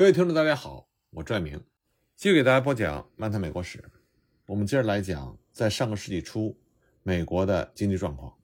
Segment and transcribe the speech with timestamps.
[0.00, 1.62] 各位听众，大家好，我拽明，
[2.16, 3.78] 继续给大家播讲《漫谈美国史》。
[4.46, 6.58] 我们接着来讲，在上个世纪初，
[7.02, 8.38] 美国的经济状况。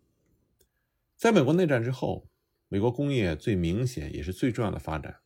[1.17, 2.29] 在美国内战之后，
[2.69, 5.21] 美国工业最明显也是最重要的发展，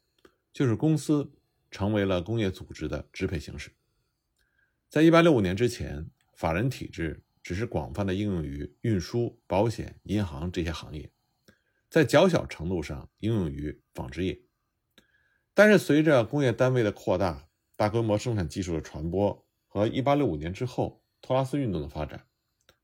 [0.53, 1.32] 就是公司
[1.69, 3.72] 成为了工业组织的支配形式。
[4.88, 11.10] 在1865年之前，法人体制只是广泛的应用于运输、保险、银行这些行业，
[11.88, 14.40] 在较小程度上应用于纺织业。
[15.63, 17.46] 但是，随着工业单位的扩大、
[17.77, 22.27] 大规模生产技术的传播和1865年之后托拉斯运动的发展，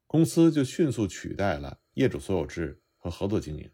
[0.06, 3.72] 公司就迅速取代了业主所有制和合作经营，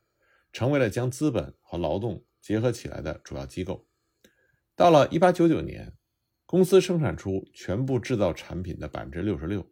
[0.52, 3.88] 成为了将资本和劳动结合起来的主要机构。
[4.76, 5.96] 到了1899年，
[6.46, 9.66] 公司生产出全部制造产品的66%，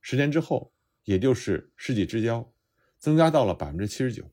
[0.00, 0.74] 十年之后，
[1.04, 2.52] 也就是世纪之交，
[2.98, 4.24] 增加到了79%。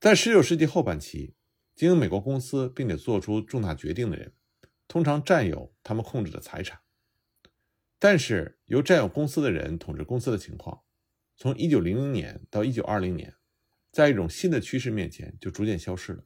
[0.00, 1.34] 在19世纪后半期。
[1.74, 4.32] 经营美国公司并且做出重大决定的人，
[4.86, 6.80] 通常占有他们控制的财产。
[7.98, 10.82] 但是，由占有公司的人统治公司的情况，
[11.36, 13.34] 从1900年到1920年，
[13.90, 16.24] 在一种新的趋势面前就逐渐消失了。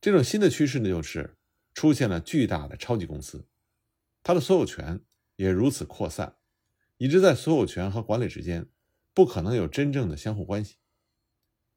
[0.00, 1.36] 这种新的趋势呢，就是
[1.72, 3.46] 出现了巨大的超级公司，
[4.22, 5.00] 它的所有权
[5.36, 6.36] 也如此扩散，
[6.98, 8.66] 以致在所有权和管理之间
[9.14, 10.76] 不可能有真正的相互关系。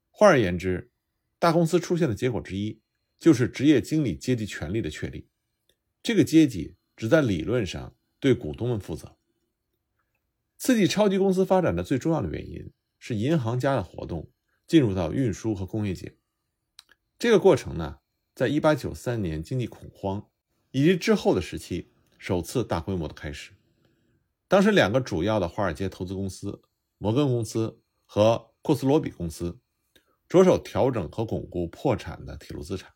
[0.10, 0.92] 换而言之，
[1.40, 2.82] 大公司出现的结果之一，
[3.20, 5.28] 就是职业经理阶级权力的确立。
[6.02, 9.18] 这个阶级只在理论上对股东们负责。
[10.58, 14.32] 刺激超级公司发展的最重要的原因是银行家的活动
[14.66, 16.18] 进入到运输和工业界。
[17.20, 18.00] 这个过程呢，
[18.34, 20.28] 在1893年经济恐慌
[20.72, 23.52] 以及之后的时期首次大规模的开始。
[24.48, 26.64] 当时两个主要的华尔街投资公司——
[26.98, 29.60] 摩根公司和库斯罗比公司。
[30.28, 32.94] 着手调整和巩固破产的铁路资产。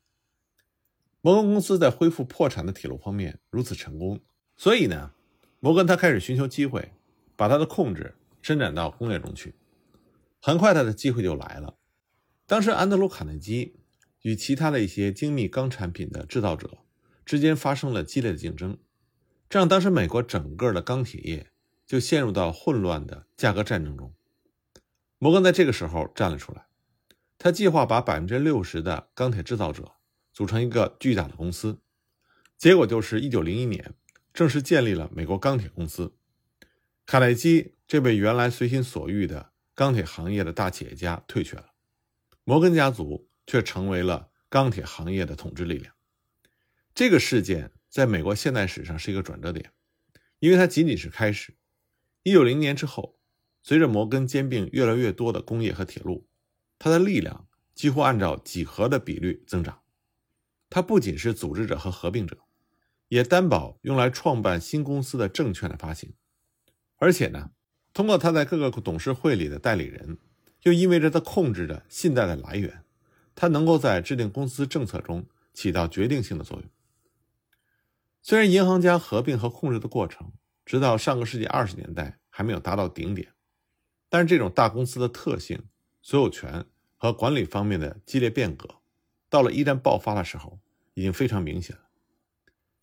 [1.21, 4.19] 摩根公司在恢复破产的铁路方面如此成功，
[4.57, 5.13] 所以呢，
[5.59, 6.93] 摩根他开始寻求机会，
[7.35, 9.53] 把他的控制伸展到工业中去。
[10.41, 11.77] 很快，他的机会就来了。
[12.47, 13.75] 当时，安德鲁·卡内基
[14.23, 16.79] 与其他的一些精密钢产品的制造者
[17.23, 18.79] 之间发生了激烈的竞争，
[19.47, 21.51] 这让当时美国整个的钢铁业
[21.85, 24.13] 就陷入到混乱的价格战争中。
[25.19, 26.65] 摩根在这个时候站了出来。
[27.43, 29.93] 他计划把百分之六十的钢铁制造者
[30.31, 31.81] 组成一个巨大的公司，
[32.55, 33.95] 结果就是一九零一年
[34.31, 36.13] 正式建立了美国钢铁公司。
[37.07, 41.71] 卡耐基这位原来随心所欲的钢铁行业的大企业家退却了，
[42.43, 45.95] 摩根家族却成为了钢铁行业的统治力量。
[46.93, 49.71] 这个事件在美国现代史上是一个转折点，
[50.37, 51.55] 因为它仅仅是开始。
[52.21, 53.17] 一九零年之后，
[53.63, 56.27] 随着摩根兼并越来越多的工业和铁路。
[56.83, 59.83] 他的力量几乎按照几何的比率增长。
[60.67, 62.39] 他不仅是组织者和合并者，
[63.07, 66.15] 也担保用来创办新公司的证券的发行。
[66.95, 67.51] 而且呢，
[67.93, 70.17] 通过他在各个董事会里的代理人，
[70.63, 72.83] 又意味着他控制着信贷的来源。
[73.35, 76.67] 他能够在制定公司政策中起到决定性的作用。
[78.23, 80.33] 虽然银行家合并和控制的过程，
[80.65, 83.33] 直到上个世纪二十年代还没有达到顶点，
[84.09, 85.61] 但是这种大公司的特性。
[86.01, 86.65] 所有权
[86.97, 88.81] 和管理方面的激烈变革，
[89.29, 90.59] 到了一战爆发的时候，
[90.93, 91.83] 已经非常明显了。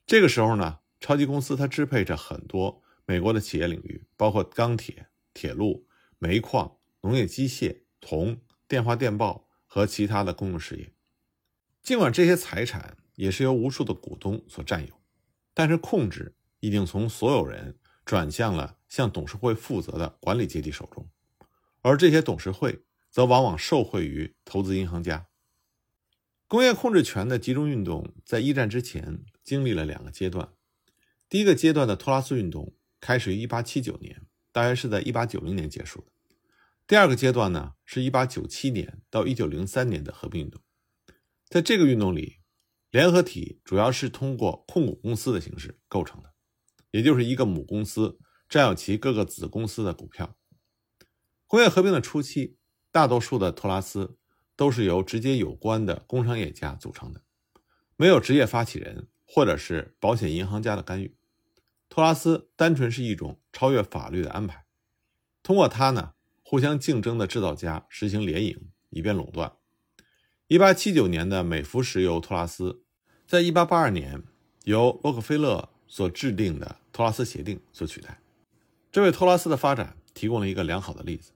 [0.07, 5.87] 这个时候呢，超级公司它支配着很多美国的企业领域，包括钢铁、铁路、
[6.19, 10.93] 煤矿、农业机械、铜、电话电报和其他的公用事业。
[11.83, 14.95] 尽管这些财产也是由无数的股东所占有，
[15.55, 21.09] 但是控制已经从所有人转向了向董事会负责的管理阶级手中，
[21.83, 22.83] 而这些董事会。
[23.19, 25.27] 则往往受惠于投资银行家。
[26.47, 30.53] 工业控制权的集中运动在一战之前经历了两个阶段。
[31.29, 36.13] 第一个阶段的托拉斯运动开始于1879年，大约是在1890年结束的。
[36.87, 40.63] 第二个阶段呢，是一897年到1903年的合并运动。
[41.49, 42.37] 在这个运动里，
[42.93, 46.33] 联合体主要是通过控股公司的形式构成的，
[46.93, 50.39] 也就是一个母公司占有其各个子公司的股票。
[51.49, 52.55] 工业合并的初期。
[52.91, 54.17] 大多数的托拉斯
[54.57, 57.23] 都是由直接有关的工商业家组成的，
[57.97, 61.15] 没有职业发起人或者是保险银行家的干预。
[61.89, 64.65] 托拉斯单纯是一种超越法律的安排，
[65.43, 69.53] 通过它呢，互相竞争的制造家实行联营，以便垄断。
[70.49, 72.83] 1879年的美孚石油托拉斯，
[73.27, 74.23] 在1882年
[74.65, 78.21] 由洛克菲勒所制定的托拉斯协定所取代。
[78.91, 81.33] 这为托拉斯的发展提供了一个良好的例子。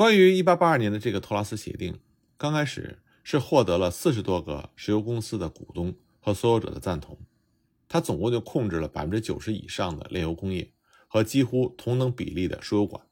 [0.00, 2.00] 关于1882年的这个托拉斯协定，
[2.38, 7.18] 刚开始是获得了四十多个石油公司的股东和所有者的赞同，
[7.86, 10.72] 他总共就控制了百分之九十以上的炼油工业
[11.06, 13.06] 和几乎同等比例的输油管。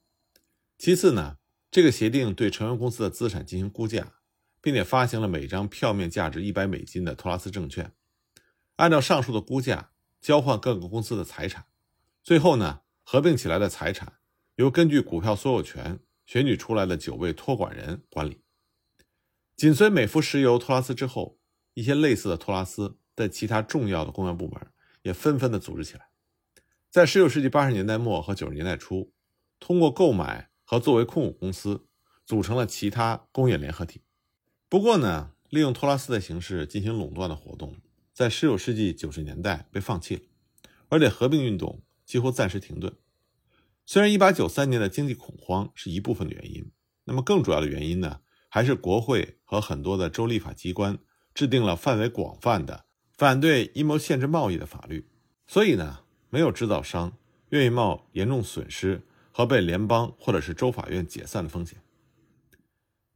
[0.79, 1.37] 其次呢，
[1.71, 4.15] 这个协定对成员公司的资产进行估价，
[4.63, 7.93] 并且发行了每张票面价值一百美金的托拉斯证券，
[8.77, 9.91] 按照上述的估价
[10.23, 11.67] 交换各个公司的财产，
[12.23, 14.15] 最后呢，合并起来的财产
[14.55, 18.43] 由根据股票所有权选举出来的九位托管人管理。
[19.57, 21.39] 紧随美孚石油托拉斯之后，
[21.73, 24.61] 一些类似的托拉斯在其他重要的工业部门
[25.01, 26.11] 也纷纷的组织起来。
[26.91, 29.11] 在19世纪80年代末和90年代初，
[29.59, 31.87] 通过购买和作为控股公司，
[32.27, 34.03] 组成了其他工业联合体。
[34.69, 37.75] 不过呢，利用托拉斯的形式进行垄断的活动，
[38.13, 40.23] 在19世纪90年代被放弃了，
[40.91, 42.95] 而且合并运动几乎暂时停顿。
[43.91, 46.71] 虽然1893年的经济恐慌是一部分的原因，
[47.05, 48.21] 那么更主要的原因呢？
[48.51, 50.99] 还是国会和很多的州立法机关
[51.33, 52.85] 制定了范围广泛的
[53.17, 55.09] 反对阴谋限制贸易的法律，
[55.47, 57.17] 所以呢，没有制造商
[57.49, 61.81] 愿意冒严重损失和被联邦或者是州法院解散的风险。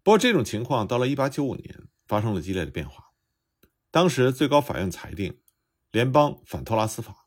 [0.02, 3.10] 不过，这种情况到了1895年发生了激烈的变化。
[3.90, 5.36] 当时最高法院裁定，
[5.90, 7.26] 联邦反托拉斯法，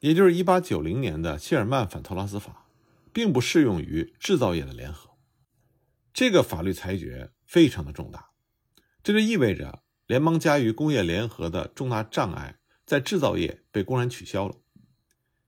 [0.00, 2.65] 也就是1890年的谢尔曼反托拉斯法，
[3.16, 5.16] 并不适用于制造业的联合。
[6.12, 7.32] 这个法律裁决。
[7.46, 8.30] 非常的重大，
[9.04, 14.56] 这就意味着联邦加与工业联合的重大障碍在制造业被公然取消了。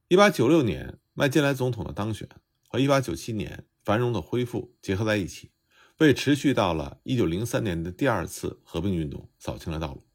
[0.06, 2.28] 一八九六年麦金莱总统的当选
[2.68, 5.50] 和一八九七年繁荣的恢复结合在一起，
[5.98, 10.06] 为持续到了一九零三年的第二次合并运动扫清了道路。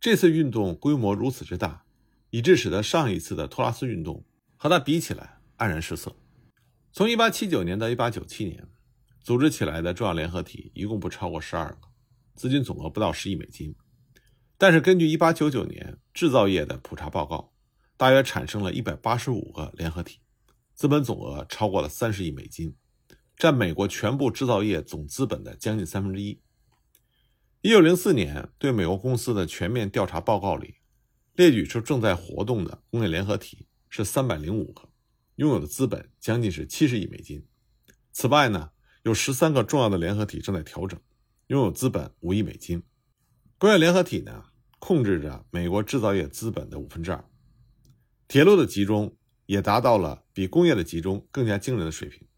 [0.00, 1.84] 这次运动规模如此之大，
[2.30, 4.24] 以致使得上一次的托拉斯运动
[4.56, 6.14] 和它比起来黯然失色。
[6.92, 8.68] 从一八七九年到一八九七年。
[9.24, 11.88] 组织起来的重要联合体一共不超过十二个，
[12.34, 13.72] 资金总额不到十亿美金。
[14.58, 17.52] 但是根据1899年制造业的普查报告，
[17.96, 20.18] 大约产生了一百八十五个联合体，
[20.74, 22.74] 资本总额超过了三十亿美金，
[23.36, 26.40] 占美国全部制造业总资本的将近三分之一。
[27.62, 30.78] 1904年对美国公司的全面调查报告里，
[31.36, 34.88] 列举出正在活动的工业联合体是三百零五个，
[35.36, 37.46] 拥有的资本将近是七十亿美金。
[38.12, 38.70] 此外呢？
[39.04, 41.00] 有十三个重要的联合体正在调整，
[41.48, 42.84] 拥有资本五亿美金。
[43.58, 44.44] 工业联合体呢，
[44.78, 47.24] 控制着美国制造业资本的五分之二。
[48.28, 52.28] 铁路的集中也达到了比工业的集中更加惊人的水平。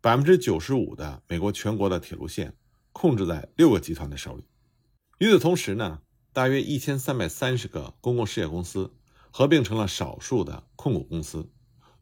[0.00, 2.56] 百分之九十五的美国全国的铁路线
[2.90, 4.42] 控制在六个集团的手里。
[5.18, 6.00] 与此同时呢，
[6.32, 8.92] 大约一千三百三十个公共事业公司
[9.30, 11.48] 合并成了少数的控股公司，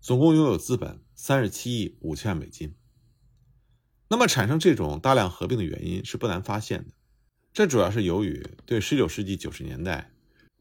[0.00, 2.74] 总共拥有资本三十七亿五千万美金。
[4.08, 6.94] 那么，产生这种大量合并的原因是不难发现的，
[7.52, 10.10] 这主要是由于对19世纪90年代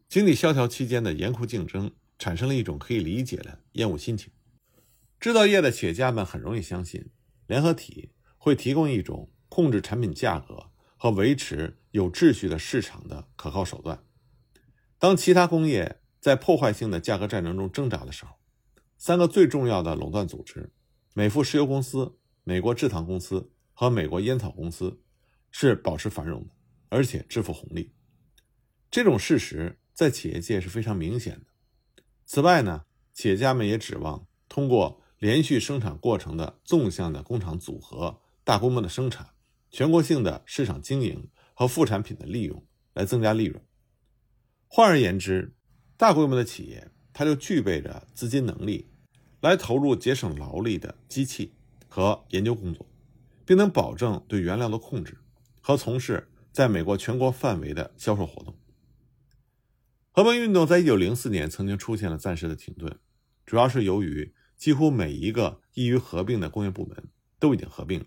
[0.07, 4.31] 经济萧条期间的严酷竞争产生了一种可以理解的厌恶心情。
[5.19, 7.09] 制造业的企业家们很容易相信，
[7.47, 14.03] 联合体会提供一种控制产品价格和维持有秩序的市场的可靠手段。
[14.97, 18.38] 当其他工业在破坏性的价格战争中挣扎的时候，
[18.99, 20.71] 三个最重要的垄断组织——
[21.15, 22.17] 美孚石油公司。
[22.43, 25.01] 美国制糖公司和美国烟草公司
[25.51, 26.49] 是保持繁荣的，
[26.89, 27.93] 而且支付红利。
[28.89, 31.45] 这种事实在企业界是非常明显的。
[32.25, 39.29] 此外呢，企业家们也指望通过连续生产过程的纵向的工厂组合、大规模的生产、
[39.69, 43.63] 全国性的市场经营和副产品的利用来增加利润。
[44.67, 45.55] 换而言之，
[45.95, 48.89] 大规模的企业它就具备着资金能力，
[49.41, 51.53] 来投入节省劳力的机器。
[51.91, 52.85] 和研究工作，
[53.47, 55.17] 并能保证对原料的控制
[55.59, 58.55] 和从事在美国全国范围的销售活动。
[60.11, 62.99] 合并运动在一九零四年曾经出现了暂时的停顿，
[63.43, 68.05] 主要是由于几乎每一个易于合并的工业部门都已经合并了。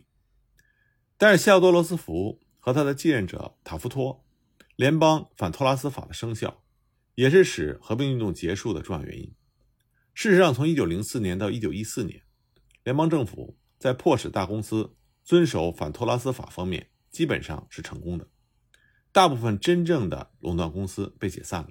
[1.19, 4.25] 但是，西奥多·罗斯福和他的继任者塔夫托
[4.77, 6.62] 联邦反托拉斯法的生效，
[7.17, 9.35] 也是使合并运动结束的重要原因。
[10.14, 12.23] 事实上，从一九零四年到一九一四年，
[12.85, 13.59] 联邦政府。
[13.78, 18.28] 在迫使大公司遵守反托拉斯法方面，基本上是成功的。
[19.11, 21.71] 大部分真正的垄断公司被解散了，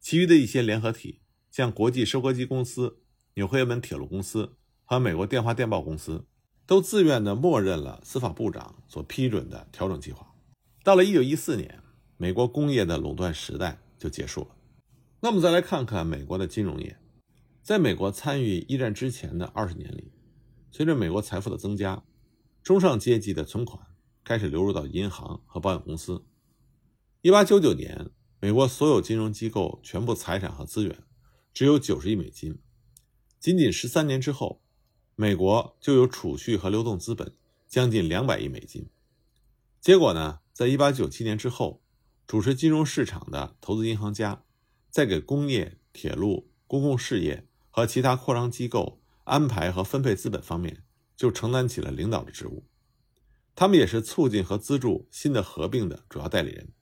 [0.00, 1.20] 其余的一些联合体，
[1.52, 2.98] 像国际收割机公司、
[3.34, 6.26] 纽黑文铁路公司和美国电话电报公司，
[6.66, 10.34] 都自愿地默认了司法部长所批准的调整计划。
[10.82, 11.80] 到了1914年，
[12.16, 14.56] 美国工业的垄断时代就结束了。
[15.20, 16.98] 那么再来看看美国的金融业，
[17.68, 20.10] 在美国参与一战之前的二十年里。
[20.70, 22.02] 随着美国财富的增加，
[22.62, 23.88] 中上阶级的存款
[24.24, 26.24] 开始流入到银行和保险公司。
[27.20, 28.10] 1899年，
[28.40, 31.02] 美国所有金融机构全部财产和资源
[31.52, 32.58] 只有九十亿美金，
[33.38, 34.62] 仅仅十三年之后，
[35.14, 37.34] 美国就有储蓄和流动资本
[37.66, 38.88] 将近两百亿美金。
[39.78, 41.82] 结果呢，在一八九七年之后，
[42.26, 44.42] 主持金融市场的投资银行家，
[44.88, 47.46] 在给工业、铁路、公共事业
[47.78, 50.82] 和其他扩张机构安排和分配资本方面，
[51.16, 52.66] 就承担起了领导的职务。
[53.54, 56.72] 他们也是促进和资助新的合并的主要代理人。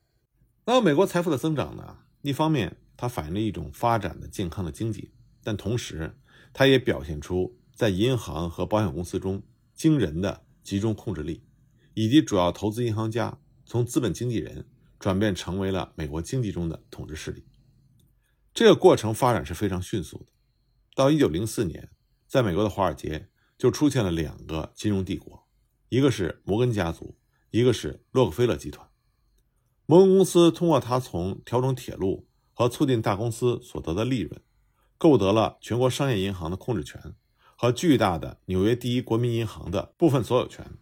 [0.65, 1.99] 那么，美国财富的增长呢？
[2.23, 5.13] 一方面，它反映了一种发展的健康的经济，
[5.45, 6.17] 但同时，
[6.55, 9.43] 它也表现出在银行和保险公司中
[9.75, 11.43] 惊人的集中控制力，
[11.93, 14.67] 以及主要投资银行家从资本经纪人
[14.99, 17.45] 转变成为了美国经济中的统治势力。
[18.55, 20.27] 这个过程发展是非常迅速的。
[20.97, 21.91] 到一九零四年，
[22.27, 25.47] 在美国的华尔街就出现了两个金融帝国。
[25.91, 27.19] 一个是摩根家族，
[27.51, 28.89] 一个是洛克菲勒集团。
[29.85, 34.41] 摩根公司通过他从调整铁路和促进大公司所得的利润，
[34.97, 37.15] 购得了全国商业银行的控制权
[37.55, 40.79] 和巨大的纽约第一国民银行的部分所有权。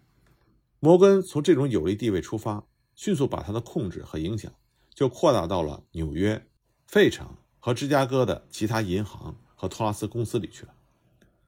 [0.78, 4.54] 摩根从这种有利地位出发，迅速把他的控制和影响
[4.94, 6.46] 就扩大到了纽约、
[6.86, 10.74] 费城和芝加哥的其他银行和托拉斯公司里去了。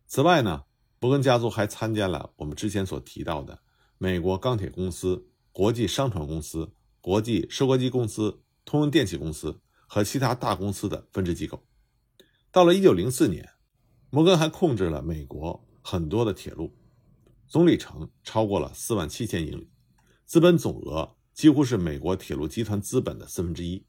[0.06, 0.64] 此外呢？
[0.98, 3.60] 摩根家族还参加了我们之前所提到的
[3.98, 11.62] 美国钢铁公司、国际商船公司、国际收割机公司、通用电气公司和其他大公司的分支机构。
[12.50, 13.46] 到了1904年，
[14.08, 16.74] 摩根还控制了美国很多的铁路，
[17.46, 19.68] 总里程超过了4万七千英里，
[20.24, 23.84] 资本总额几乎是美国铁路集团资本的四分之一。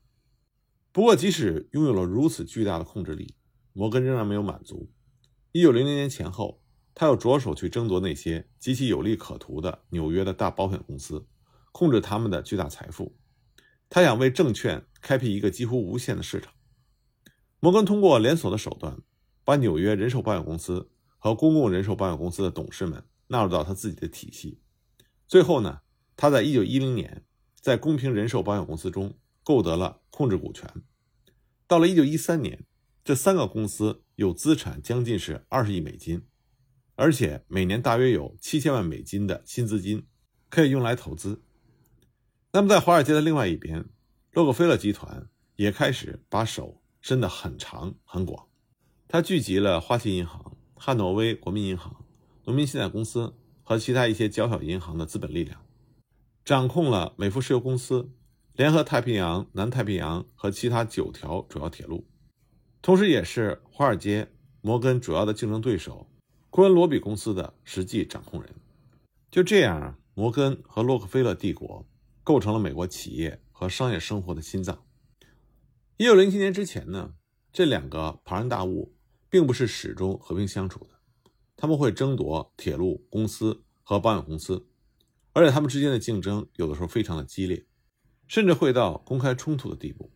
[0.92, 3.34] 不过，即使拥有了如此巨大的控制力，
[3.78, 4.90] 摩根仍然没有满足。
[5.54, 6.64] 1900年前后。
[7.00, 11.28] 他要着手去争夺那些极其有利可图的纽约的大保险公司，
[11.72, 13.16] 控制他们的巨大财富。
[13.88, 16.52] 他想为证券开辟一个几乎无限的市场。
[17.60, 19.00] 摩根通过连锁的手段，
[19.44, 24.60] 把纽约人寿保险公司和公共人寿保险公司的董事们纳入到他自己的体系。
[25.28, 25.82] 最后呢，
[26.16, 27.24] 他在一九一零年
[27.62, 30.68] 在公平人寿保险公司中购得了控制股权。
[31.68, 32.66] 到了一九一三年，
[33.08, 36.24] 这三个公司有资产将近是二十亿美金。
[36.96, 40.06] 而且每年大约有七千万美金的新资金
[40.50, 41.42] 可以用来投资。
[42.52, 43.86] 那么，在华尔街的另外一边，
[44.34, 48.50] 洛克菲勒集团也开始把手伸得很长很广。
[49.08, 52.04] 他聚集了花旗银行、汉诺威国民银行、
[52.44, 53.34] 农民信贷公司
[53.64, 55.66] 和其他一些较小银行的资本力量，
[56.44, 58.10] 掌控了美孚石油公司、
[58.52, 62.06] 联合太平洋、南太平洋和其他九条主要铁路，
[62.82, 64.28] 同时也是华尔街
[64.62, 66.10] 摩根主要的竞争对手。
[66.50, 68.56] 库恩罗比公司的实际掌控人，
[69.30, 71.86] 就这样，摩根和洛克菲勒帝国
[72.24, 74.84] 构成了美国企业和商业生活的心脏。
[75.98, 77.14] 一九零七年之前呢，
[77.52, 78.96] 这两个庞然大物
[79.30, 80.90] 并不是始终和平相处的，
[81.56, 84.68] 他们会争夺铁路公司和保险公司，
[85.34, 87.66] 而且他们之间的竞争有的时候非常的激烈，
[88.28, 90.12] 甚至会到公开冲突的地步。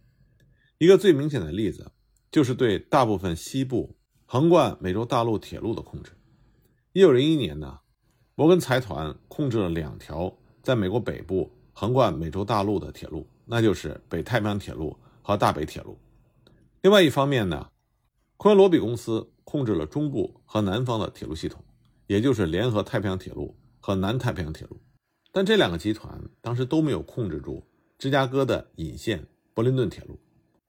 [0.79, 1.91] 一个最明显的例子，
[2.31, 3.93] 就是对大部分西部
[4.25, 6.11] 横贯美洲大陆铁路的控制。
[6.93, 7.79] 一九零一年呢，
[8.35, 10.33] 摩根财团控制了两条
[10.63, 15.97] 在美国北部横贯美洲大陆的铁路，那就是北太平洋铁路和大北铁路。
[16.81, 17.69] 另外一方面呢，
[18.37, 21.61] 昆罗比公司控制了中部和南方的铁路系统，
[22.07, 24.79] 也就是联合太平洋铁路和南太平洋铁路。
[25.33, 27.65] 但这两个集团当时都没有控制住
[27.97, 30.19] 芝加哥的引线伯林顿铁路，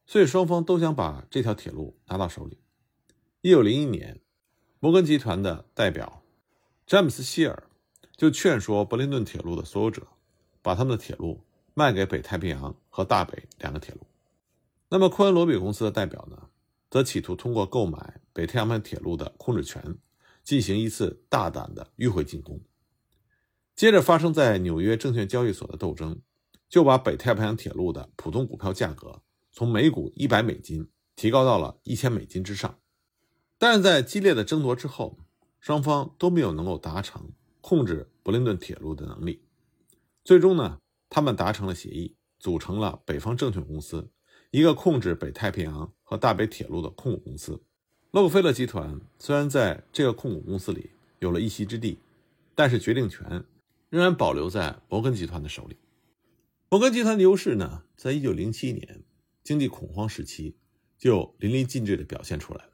[0.06, 2.58] 所以双方都想把这条铁路拿到手里。
[3.40, 4.20] 一九零一年。
[4.84, 6.24] 摩根集团的代表
[6.88, 7.70] 詹姆斯·希尔
[8.16, 10.08] 就劝说伯林顿铁路的所有者，
[10.60, 14.00] 把他们的铁路卖给北太平洋和大北两个铁路。
[14.88, 16.48] 那么，库恩罗比公司的代表呢，
[16.90, 19.96] 则企图通过购买北太平洋铁路的控制权，
[20.42, 22.60] 进行一次大胆的迂回进攻。
[23.76, 26.20] 接着发生在纽约证券交易所的斗争，
[26.68, 32.78] 就把北太平洋铁路的普通股票价格从每股一百美金提高到了一千美金之上。
[33.58, 35.18] 但是在激烈的争夺之后，
[35.60, 37.30] 双方都没有能够达成
[37.60, 39.44] 控制伯林顿铁路的能力。
[40.24, 40.78] 最终呢，
[41.08, 44.10] 他们达成了协议，组成了北方证券公司，
[44.50, 47.62] 一个控制北太平洋和大北铁路的控股公司。
[48.10, 50.90] 洛克菲勒集团虽然在这个控股公司里
[51.20, 51.98] 有了一席之地，
[52.54, 53.44] 但是决定权
[53.90, 55.76] 仍然保留在摩根集团的手里。
[56.68, 59.02] 摩根集团的优势呢，在一九零七年
[59.42, 60.56] 经济恐慌时期
[60.98, 62.72] 就淋漓尽致地表现出来了。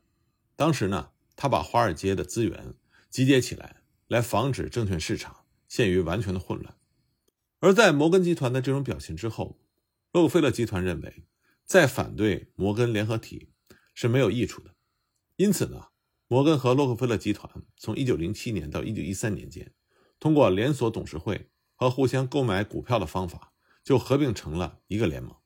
[0.57, 2.75] 当时呢，他把华尔街的资源
[3.11, 6.77] 集结起来，来防止证券市场陷于完全的混乱。
[7.61, 9.61] 而在摩根集团的这种表现之后，
[10.13, 11.25] 洛克菲勒集团认为
[11.65, 13.51] 再反对摩根联合体
[13.95, 14.75] 是没有益处的。
[15.37, 15.89] 因此呢，
[16.27, 19.73] 摩根和洛克菲勒集团从1907年到1913年间，
[20.21, 25.38] 通过连锁董事会和互相购买股票的方法，就合并成了一个联盟。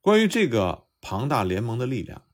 [0.00, 2.24] 关于这个庞大联盟的力量，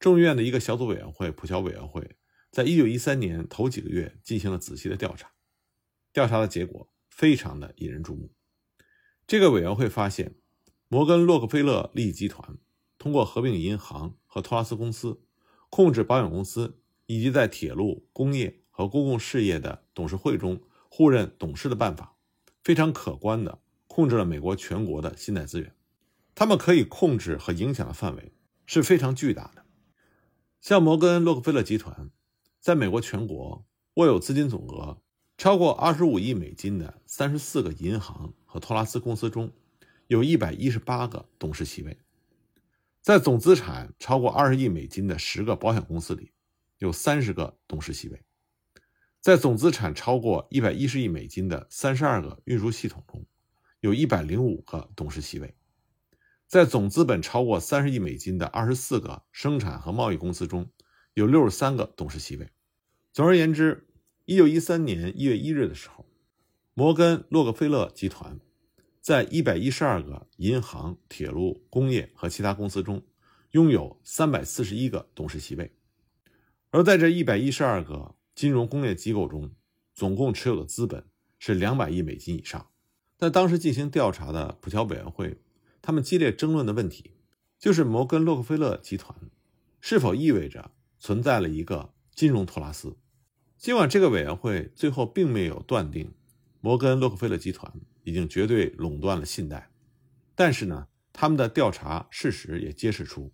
[0.00, 2.16] 众议院的一个小组委员会——普桥委员会，
[2.50, 5.32] 在1913年头几个月进行了仔细的调查。
[6.12, 8.32] 调查的结果非常的引人注目。
[9.26, 10.34] 这个委员会发现，
[10.88, 12.56] 摩根洛克菲勒利益集团
[12.98, 15.20] 通过合并银行和托拉斯公司。
[15.68, 22.16] 控制保险公司以及在铁路、工业和公共事业的董事会中互任董事的办法，
[22.62, 25.74] 非常可观的控制了美国全国的信贷资源。
[26.34, 28.32] 他们可以控制和影响的范围
[28.66, 29.64] 是非常巨大的。
[30.60, 32.10] 像摩根洛克菲勒集团，
[32.60, 35.02] 在美国全国握有资金总额
[35.36, 39.52] 超过二十五亿美金的三十四个银行和托拉斯公司中，
[40.06, 41.98] 有一百一十八个董事席位。
[43.02, 46.32] 在总资产超过二十亿美金的十个保险公司里，
[46.78, 48.18] 有三十个董事席位；
[49.20, 53.26] 在总资产超过一百一十亿美金的三十二个运输系统中，
[53.80, 55.48] 有一百零五个董事席位；
[56.54, 60.70] 在总资本超过三十亿美金的二十四个生产和贸易公司中，
[61.14, 62.48] 有六十三个董事席位。
[63.12, 63.88] 总而言之，
[64.24, 66.06] 一九一三年一月一日的时候，
[66.72, 68.38] 摩根洛克菲勒集团。
[69.00, 73.02] 在一百一十二个银行、铁路、工业和其他公司中，
[73.50, 75.72] 拥有三百四十一个董事席位；
[76.70, 79.50] 而在这一百一十二个金融工业机构中，
[79.92, 81.04] 总共持有的资本
[81.40, 82.68] 是两百亿美金以上。
[83.18, 85.36] 在当时进行调查的普乔委员会，
[85.84, 87.12] 他们激烈争论的问题
[87.58, 89.14] 就是摩根洛克菲勒集团
[89.80, 92.96] 是否意味着存在了一个金融托拉斯。
[93.58, 96.12] 尽管这个委员会最后并没有断定
[96.60, 97.72] 摩根洛克菲勒集团。
[98.06, 99.70] 已经绝对垄断了信贷，
[100.34, 103.32] 但是呢，他们的调查事实也揭示出，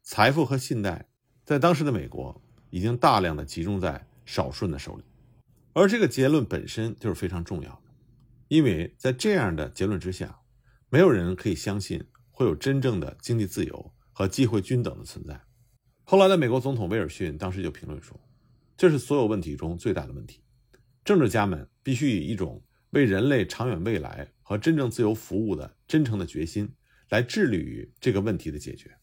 [0.00, 1.08] 财富和信贷
[1.44, 2.40] 在当时的美国
[2.70, 5.02] 已经大量的集中在少数人的手里，
[5.72, 7.82] 而这个结论本身就是非常重要的，
[8.46, 10.38] 因为在这样的结论之下，
[10.92, 15.40] 没有人可以相信会有真正的经济自由和机会均等的存在。
[16.04, 18.20] 后来的美国总统威尔逊当时就评论说，
[18.76, 20.42] 这是所有问题中最大的问题，
[21.02, 22.62] 政治家们必须以一种。
[22.90, 26.70] 为人类长远未来和真正自由服务的真诚的决心，
[27.08, 28.94] 来致力于这个问题的解决。